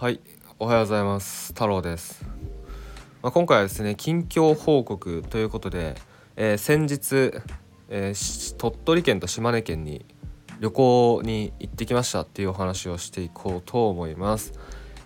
[0.00, 0.20] はい
[0.60, 1.48] おはようございます。
[1.48, 2.24] 太郎です、
[3.20, 5.96] まあ、今回はですね近況報告ということで、
[6.36, 7.32] えー先日、
[7.88, 10.06] えー鳥取県と島根県に
[10.60, 14.52] 旅行に行ってきましたっていうお話をしていこうと思います。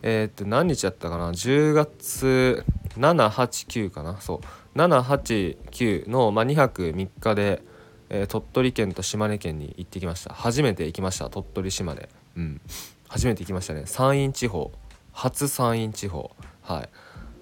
[0.02, 2.62] えーっと何日だったかな？10月
[2.98, 4.20] 789かな？
[4.20, 4.42] そ
[4.74, 4.78] う。
[4.78, 7.62] 789の、まあ、2泊3日で、
[8.10, 10.34] えー鳥取県と島根県に行ってきました。
[10.34, 11.30] 初めて行きました。
[11.30, 12.10] 鳥取島根。
[12.36, 12.60] うん。
[13.08, 13.84] 初めて行きましたね。
[13.86, 14.70] 山陰地方。
[15.12, 16.30] 初山陰地方。
[16.62, 16.88] はい。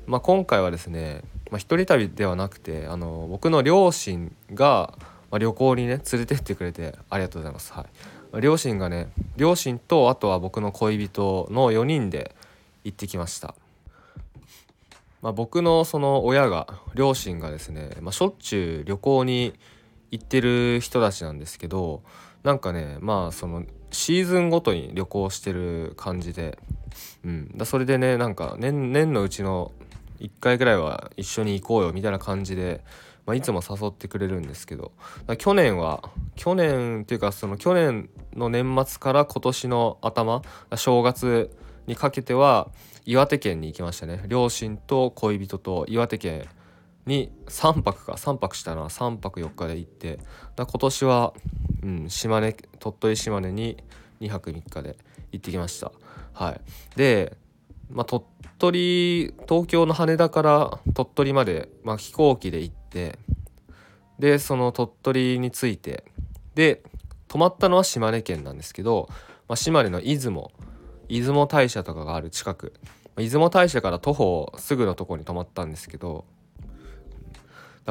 [0.06, 4.94] まあ今回はですね、まあ、一人旅ではなくてあの僕の両親が、
[5.30, 7.72] まあ、旅行にね連れてってくれてありがとうございます。
[7.72, 7.86] は
[8.34, 8.40] い。
[8.40, 12.34] 両親がね両親とあとは僕の恋人の4人で
[12.84, 13.54] 行ってきました。
[15.22, 19.54] まあ、僕のその親が両親がですね、まあ、しょっちゅう旅行に
[20.10, 22.02] 行ってる人たちなんですけど
[22.42, 26.58] なんかねまあそのシーズンごとに旅行してる感じで、
[27.24, 29.72] うん、だそれでねなんか年年のうちの
[30.20, 32.84] 1回ぐらいは一緒に行こうよみたいな感じで、
[33.26, 34.92] まあ、いつも誘ってくれるんですけど。
[35.38, 40.42] 去年は去年っていうかその去年の年末から今年の頭
[40.76, 42.68] 正月にかけては
[43.06, 44.24] 岩手県に行きましたね。
[44.28, 46.44] 両親と恋人と岩手県
[47.06, 50.18] に3泊か3泊したな3泊4日で行って
[50.56, 51.32] だ今年は、
[51.82, 53.82] うん、島根鳥取島根に
[54.20, 54.96] 2泊3日で
[55.32, 55.92] 行ってきました。
[56.32, 56.60] はい。
[56.96, 57.36] で、
[57.90, 58.24] まあ、鳥
[58.58, 63.18] 取東京の羽田から鳥取まで、まあ、飛行機で行って
[64.18, 66.04] でその鳥取に着いて
[66.54, 66.82] で
[67.28, 69.08] 泊まったのは島根県なんですけど、
[69.48, 70.52] まあ、島根の出雲
[71.08, 72.74] 出雲大社とかがある近く。
[73.16, 76.24] 出雲大社から徒歩すぐのとこに泊まったんですけど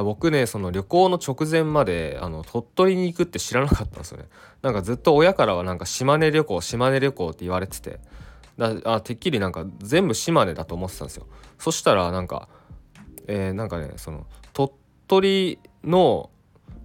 [0.03, 4.25] 僕ねその旅行の直前まであの鳥取に行くって知らなかったんですよね。
[4.61, 7.99] なんかずっと親からはなんか島根旅行島根旅行って言われてて。
[8.59, 11.27] だあてっきりなんか全部島根だと思ってたんですよ。
[11.57, 12.49] そしたらなんか
[13.27, 14.71] えーなんかねその鳥
[15.07, 16.29] 取の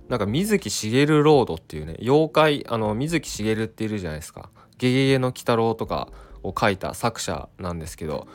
[0.09, 6.09] なんか水木しげるロードっていうね妖怪あの水木しげるっているじゃないですか「ゲゲゲの鬼太郎」とか
[6.43, 8.29] を書いた作者なんですけど、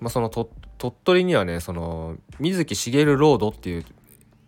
[0.00, 0.48] まあ、その鳥
[1.04, 3.84] 取にはねその水木しげるロードっていう、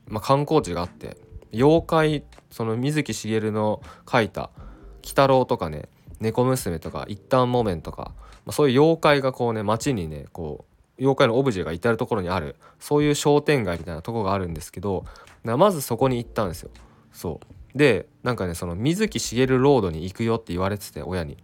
[0.08, 1.16] まあ、観光地があって
[1.52, 4.50] 妖怪その水木しげるの書いた
[5.02, 5.88] 「鬼太郎」とかね
[6.20, 8.12] 「猫娘」とか「一旦木綿」とか、
[8.44, 10.64] まあ、そういう妖怪がこうね街にねこ
[10.98, 15.04] う妖怪のオブジェが至る所にあるそういう商店街みたいなとこがあるんですけど
[15.44, 16.70] まずそこに行ったんですよ。
[17.12, 17.40] そ
[17.74, 21.38] うでなんかねその水木しげるロードに行くよって言われてて親に。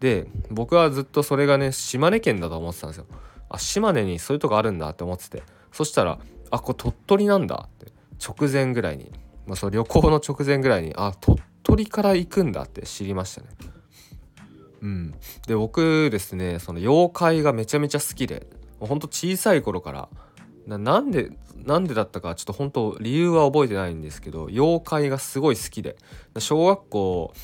[0.00, 3.06] で僕はずっとそれがね島根県だと思ってたんですよ。
[3.48, 5.42] あ島根にそういうとこあるんだって思ってて
[5.72, 6.18] そしたら
[6.50, 7.92] あこれ鳥取なんだって
[8.24, 9.12] 直前ぐらいに、
[9.46, 13.48] まあ、その旅行の直前ぐらいにあ鳥取から行くんだって知りましたね。
[14.80, 15.14] うん、
[15.46, 18.46] で僕ですねその妖怪がめちゃめちゃ好きで
[18.78, 20.08] ほんと小さい頃から
[20.66, 25.96] ななんでなんでだったかちょっと本当理由は覚えてないんですけど妖怪がすごい好きで
[26.38, 27.34] 小学校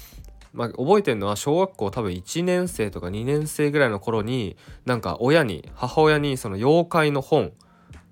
[0.55, 7.53] まあ、覚えてるのは小学校多分1年生とか2年生ぐらいの頃になんか親に母親にその妖怪の本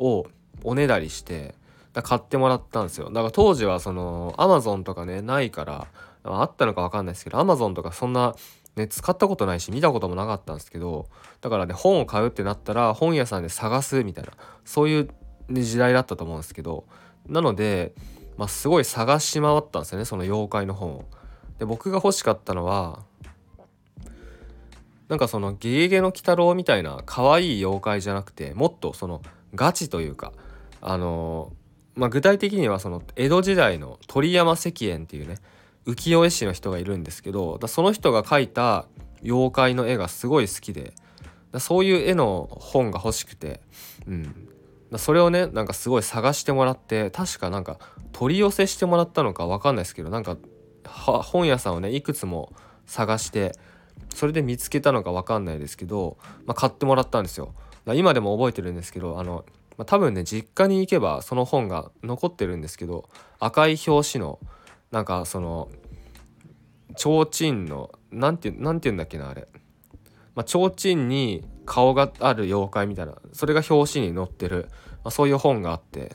[0.01, 0.27] を
[0.65, 1.55] おねだりして
[1.93, 5.87] だ買ってもらったんですよだから当時はそのアマゾンとかねないから
[6.25, 8.35] あったのか分かんないですけどアマゾンとかそんな
[8.77, 11.07] ね使ったことないし見たこともなかったんですけど
[11.41, 14.31] だからね本を買うってなったら本屋さんで探すみたいな
[14.65, 15.09] そういう、
[15.49, 16.85] ね、時代だったと思うんですけど
[17.27, 17.93] なので、
[18.37, 21.05] まあ、すごい探し回ったんですよねその妖怪の本を。
[21.59, 23.01] で僕が欲しかったのは
[25.09, 29.21] なんかその「ゲゲゲの鬼太郎」みたいな可愛い妖怪じゃなくてもっとその
[29.55, 30.33] ガチというか
[30.81, 31.53] あの
[31.95, 35.37] まあ具体的にはその江戸時代の鳥山石燕っていうね
[35.87, 38.87] 浮世絵師の人がいるんですけどその人が描いた
[39.23, 40.95] 妖怪の絵がすごい好きで
[41.59, 43.61] そういう絵の本が欲しくて
[44.07, 44.49] うん
[44.97, 47.79] それをねなんかすごい探してもらって確かなんか
[48.13, 50.37] 取り寄せしてもらったのか分かんないですけどなんか
[50.85, 52.53] 本屋さんをねいくつも
[52.87, 53.53] 探して
[54.15, 57.55] それで見つけたのか分かんないですけど、まあ、買ってもらったんですよ。
[57.95, 59.45] 今でも覚えてるんですけどあの、
[59.77, 63.09] まあ、多分ね実家に行けばその本が残ってるんですけど
[63.39, 64.39] 赤い表紙の
[64.91, 65.69] なんかその
[66.97, 69.49] 提灯のなんてなんて言うんだっけなあれ、
[70.35, 74.69] まあ、提灯に顔がある妖怪みたいなそれが表紙に載ってる、
[75.05, 76.13] まあ、そういう本があって。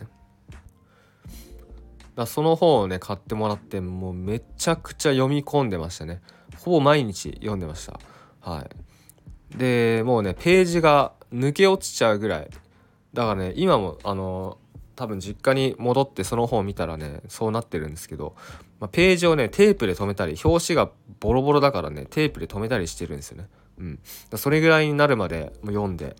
[2.16, 6.22] だその本をね買ってもらってもうめちゃくちゃ読み込んでましたね。
[6.58, 8.00] ほぼ毎日読んでました。
[8.42, 8.64] は
[9.52, 9.58] い。
[9.58, 12.50] でもうねページが抜け落ちちゃうぐらい
[13.18, 14.60] だからね今もあの
[14.96, 18.36] 多分実家に戻ってその本を見たらねそうなってるんですけど、
[18.80, 23.48] まあ、ページをねテープで留めたり表紙がボロボロだからねテープで留めたりしてるんですよね。
[23.80, 24.00] うん、
[24.36, 26.16] それぐらいになるまでも読んで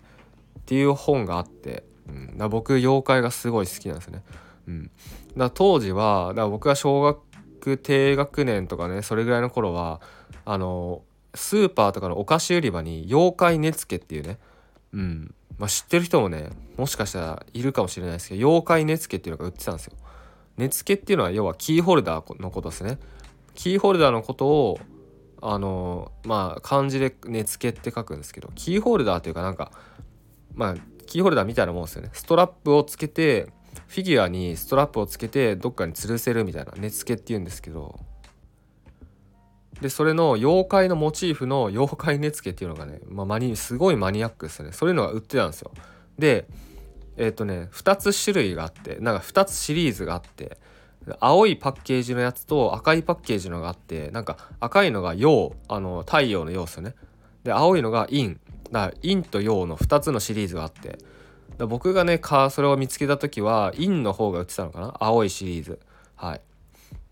[0.58, 4.24] っていう本があって、うん、だ僕妖怪がすごい好きなんですね。
[4.66, 4.90] うん、
[5.36, 10.00] だ当時はだ僕が小学低学年とかねそれぐらいの頃は
[10.44, 11.02] あの
[11.32, 14.38] スーパーとかのお菓子売り場に妖怪根付っていうね、
[14.92, 15.34] うん。
[15.58, 19.92] まあ、知ってる人もねもしかしたらいるかもしれないですけど妖怪根付っていうのが売ってたんですよ。
[20.56, 22.98] 根付っていうのは要はキーホルダーのことですね。
[23.54, 24.80] キーホルダーのことを
[25.40, 29.72] あのまあ漢字で根付って書くんですけどキーホルダーというかなんか
[30.54, 30.74] まあ
[31.06, 32.10] キーホルダーみたいなもんですよね。
[32.12, 33.48] ストラップをつけて
[33.86, 37.98] フィギュアにストラップをつけてどっかに吊るせるみたいな根付っていうんですけど
[39.80, 44.72] でそれの妖怪のモチーフの妖怪根付っていうのがね、まあ、マニすごいマニアックですね。
[44.72, 45.70] そういうのが売ってたんですよ。
[46.18, 46.48] で
[47.16, 50.58] えっ、ー、とね2つ種類があってなんか2つシリーズがあって
[51.20, 56.94] 青いパッケージのやつと赤いパッケージのがあってなんか赤いのが陽あの太陽の陽ですよね。
[57.44, 58.36] で青いのが陰。
[58.70, 60.98] だから陰と陽の2つのシリーズがあって。
[61.66, 64.96] 僕がねかそれを見つけた時は陰の方が売ってたのかな？
[65.00, 65.80] 青いシリーズ。
[66.14, 66.40] はい。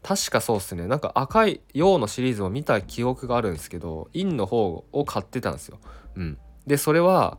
[0.07, 5.81] 確かそうっすねなんか赤い陽のシリーズを見た記憶があるんですけど陰の方を買ってたんですよ。
[6.15, 7.39] うん、でそれは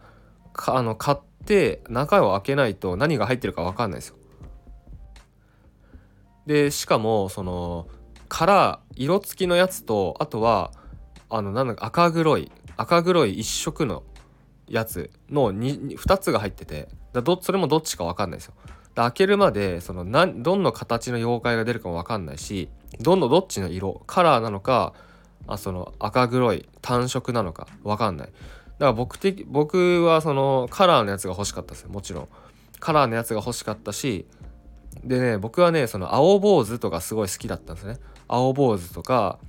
[0.54, 4.18] あの買って中を開けないと何が入ってるか分かんないですよ。
[6.46, 7.88] でしかもその
[8.28, 10.74] カラー色付きのやつとあとは
[11.30, 14.04] あのなんだか赤黒い赤黒い一色の
[14.68, 18.56] やつの 2, 2つが入っててだどそれもどっちか分かんないですよ。
[19.04, 24.94] 開けるまでその何どんな形の妖怪が出るかも分かんないしどんどんどっちの色カラーなのか
[25.48, 28.28] あその赤黒い単色なのか分かんない。
[28.28, 28.36] だか
[28.80, 32.28] ら僕的僕はそのカラーのやつが欲しかったですよもちろん。
[32.80, 34.26] カラーのやつが欲しかったし
[35.04, 37.98] でね僕はねその青坊主とかすごい好きだったんですね。
[38.28, 39.40] 青坊主とか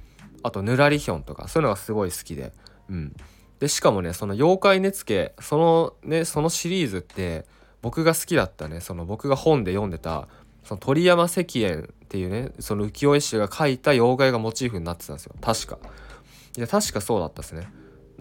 [0.42, 2.52] あとぬらりひょんとかそういうのがすごい好きで。
[2.88, 3.16] うん。
[3.58, 7.44] でしかもねその妖怪根付そのねそのシリーズって
[7.82, 10.28] 僕が好きだったねその僕が本で読んでた
[10.64, 15.34] その鳥山石燕っていうねその浮世絵師が描いた妖怪がモチーフになってたんですよ。
[15.40, 15.78] 確か。
[16.56, 17.68] いや確かそうだったですね。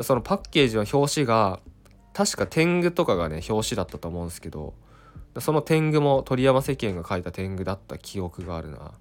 [0.01, 1.59] そのパッケージの表紙が
[2.13, 4.73] 確か天狗とかがね表紙だったと思うんですけど
[5.39, 8.91] その天狗も鳥山石燕が描いた天狗だった記憶があるな。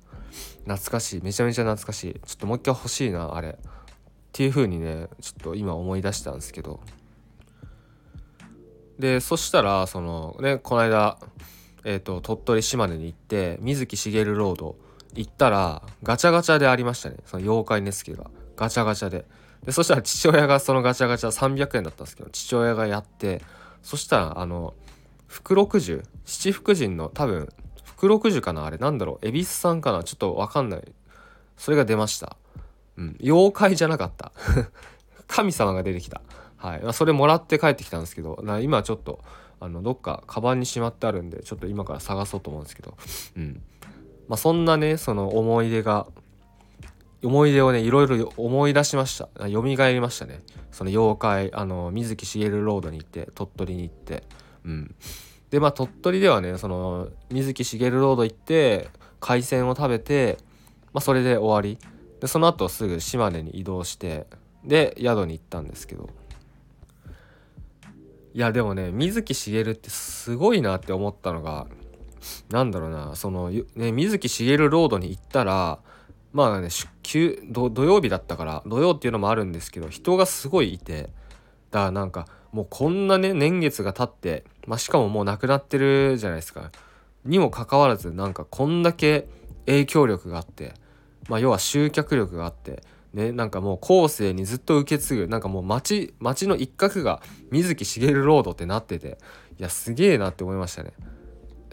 [0.64, 1.22] 懐かしい。
[1.22, 2.20] めちゃめちゃ懐かしい。
[2.26, 3.50] ちょっともう一回欲しいなあれ。
[3.50, 3.54] っ
[4.32, 6.80] ていう風にねちょっと今思い出したんですけど。
[8.98, 11.19] でそしたらそのねこの間、
[11.84, 14.76] えーと、鳥取島根に行って水木しげるロード
[15.14, 17.16] 行ったらガチャガチャでありましたね。
[17.26, 18.31] その妖怪ネスケが。
[18.56, 19.25] ガチャガチャで。
[19.64, 23.43] でそしたら父親がそのガチャガチャ300円だったんですけど父親がやって
[23.82, 24.75] そしたらあの
[25.26, 27.49] 福六十七福神の多分
[27.84, 30.82] 福六十かなあれなんだろう恵比寿さんかなちょっと分かんない。
[31.56, 32.37] それが出ました。
[32.96, 34.32] うん妖怪じゃなかった。
[35.26, 36.22] 神様が出てきた。
[36.56, 39.20] はい、それもらって帰ってきたんですけど今ちょっと
[39.60, 42.94] あのどっかカバンにしまってあるんでちょっと今から探そうと思うんですけど、
[43.36, 43.62] うん。
[44.28, 46.06] まあ、そんなねその思い出が
[47.22, 49.28] 思い出をねいろいろ思い出しました。
[49.48, 50.42] 蘇りましたね。
[50.72, 54.24] その妖怪あの水木しげるロードに行って鳥取に行って。
[54.64, 54.94] うん。
[55.50, 58.88] でまあ鳥取ではねその水木しげるロード行って
[59.20, 60.38] 海鮮を食べて、
[60.92, 61.78] まあ、それで終わり。
[62.20, 64.26] でその後すぐ島根に移動して
[64.64, 66.10] で宿に行ったんですけど。
[68.37, 71.66] いやでもね水木しげるってすごいなって思ったのが
[72.50, 75.78] なんだろうなそのね水木しげるロードに行ったら
[76.35, 76.69] まあね
[77.02, 81.05] 休土曜日だったから土曜っていうのもあるんですけど人がすごいいて
[81.71, 86.71] だからなんかもうこんなね年月が経って、まあ、しかももう亡くなってるじゃないですか。
[87.25, 89.28] にもかかわらずなんかこんだけ
[89.64, 90.75] 影響力があって、
[91.31, 92.83] まあ、要は集客力があって
[93.16, 99.16] ね、なんかもう後世にずっと受け継ぐなんかもう町町の一角が水木しげるロードってなってて
[99.58, 100.92] いやすげえなって思いましたね。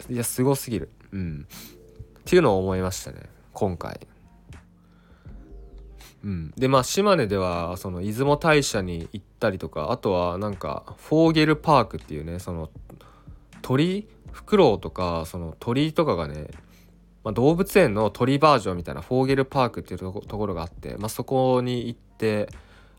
[0.10, 0.90] いやすごすぎる。
[1.12, 1.46] うん。
[1.46, 4.08] っていうのを思いましたね今回。
[6.24, 12.70] うん、でまあ島根ではその出雲大社に行ったりとかあとはなんかフォーゲルパークっていうねその
[13.62, 16.48] 鳥フクロウとかその鳥とかがね
[17.24, 22.50] まあ、動物園の鳥バージョンみたいなフォーゲルパークっていうところがあって、まあ、そこに行って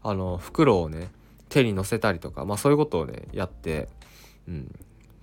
[0.03, 1.11] あの袋をね
[1.49, 3.89] 手に乗せたりとか、まあ、そういうことをねやって、
[4.49, 4.75] うん。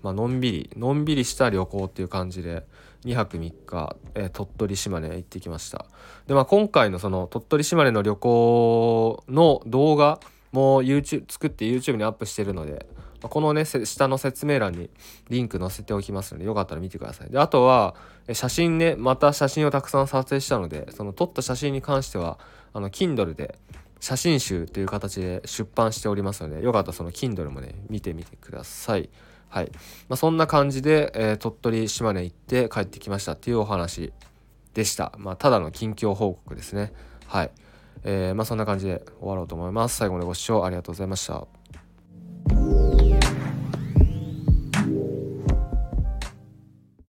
[0.03, 2.65] まあのんびりのんびりした旅行っていう感じで
[3.05, 5.86] 2泊3日、えー、鳥取島根行ってきました。
[6.27, 10.20] で、まあ、今回のその鳥取島根の旅行の動画
[10.51, 12.86] も YouTube 作って YouTube にアップしてるので
[13.30, 14.90] このね下の説明欄に
[15.30, 17.96] リンク載せておきますのでよかったら見てくださいであとは
[18.32, 22.40] 写真ねまた写真をたくさん撮影したのでその撮った写真に関しては
[22.74, 23.58] あの Kindle で
[24.00, 29.10] 写真集という形で出版しておりますのでよかったらその Kindle もね見てみてください。
[29.51, 29.72] はい、
[30.08, 34.13] まあ、そんな感じで、えー、鳥取島根行って帰ってきましたっていうお話
[34.74, 35.12] でした。
[35.18, 36.94] まあ、ただの近況報告ですね。
[37.28, 37.51] はい。
[38.04, 39.98] えー、まあ、そんな感じで終わろうと思います。
[39.98, 41.61] 最後までご視聴ありがとうございました。